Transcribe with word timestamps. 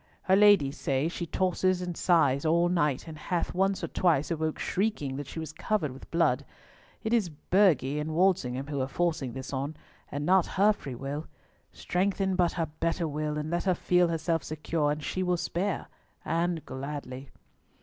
Her 0.23 0.35
ladies 0.35 0.79
say 0.79 1.07
she 1.09 1.27
tosses 1.27 1.79
and 1.79 1.95
sighs 1.95 2.43
all 2.43 2.69
night, 2.69 3.07
and 3.07 3.15
hath 3.19 3.53
once 3.53 3.83
or 3.83 3.87
twice 3.87 4.31
awoke 4.31 4.57
shrieking 4.57 5.15
that 5.17 5.27
she 5.27 5.37
was 5.37 5.53
covered 5.53 5.91
with 5.91 6.09
blood. 6.09 6.43
It 7.03 7.13
is 7.13 7.29
Burghley 7.29 7.99
and 7.99 8.15
Walsingham 8.15 8.65
who 8.65 8.81
are 8.81 8.87
forcing 8.87 9.33
this 9.33 9.53
on, 9.53 9.77
and 10.11 10.25
not 10.25 10.47
her 10.57 10.73
free 10.73 10.95
will. 10.95 11.27
Strengthen 11.71 12.35
but 12.35 12.53
her 12.53 12.65
better 12.65 13.07
will, 13.07 13.37
and 13.37 13.51
let 13.51 13.65
her 13.65 13.75
feel 13.75 14.07
herself 14.07 14.43
secure, 14.43 14.89
and 14.91 15.03
she 15.03 15.21
will 15.21 15.37
spare, 15.37 15.85
and 16.25 16.65
gladly." 16.65 17.29